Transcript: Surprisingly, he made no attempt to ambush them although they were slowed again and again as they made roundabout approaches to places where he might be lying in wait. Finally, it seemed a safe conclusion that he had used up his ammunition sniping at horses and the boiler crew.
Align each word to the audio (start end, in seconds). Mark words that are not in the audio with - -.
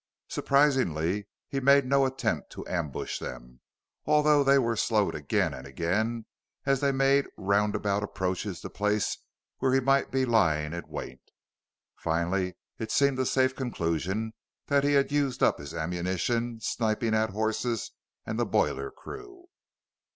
Surprisingly, 0.27 1.27
he 1.47 1.59
made 1.59 1.85
no 1.85 2.07
attempt 2.07 2.49
to 2.51 2.67
ambush 2.67 3.19
them 3.19 3.59
although 4.07 4.43
they 4.43 4.57
were 4.57 4.75
slowed 4.75 5.13
again 5.13 5.53
and 5.53 5.67
again 5.67 6.25
as 6.65 6.79
they 6.79 6.91
made 6.91 7.27
roundabout 7.37 8.01
approaches 8.01 8.61
to 8.61 8.67
places 8.71 9.19
where 9.59 9.71
he 9.75 9.79
might 9.79 10.09
be 10.09 10.25
lying 10.25 10.73
in 10.73 10.83
wait. 10.87 11.19
Finally, 11.97 12.55
it 12.79 12.91
seemed 12.91 13.19
a 13.19 13.27
safe 13.27 13.55
conclusion 13.55 14.33
that 14.65 14.83
he 14.83 14.93
had 14.93 15.11
used 15.11 15.43
up 15.43 15.59
his 15.59 15.71
ammunition 15.71 16.59
sniping 16.59 17.13
at 17.13 17.29
horses 17.29 17.91
and 18.25 18.39
the 18.39 18.45
boiler 18.47 18.89
crew. 18.89 19.49